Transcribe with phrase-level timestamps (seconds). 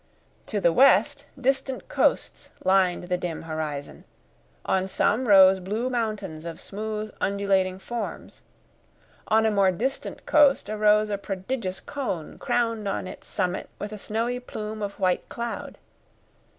[0.47, 4.03] To the west distant coasts lined the dim horizon,
[4.65, 8.41] on some rose blue mountains of smooth, undulating forms;
[9.27, 13.99] on a more distant coast arose a prodigious cone crowned on its summit with a
[13.99, 15.77] snowy plume of white cloud.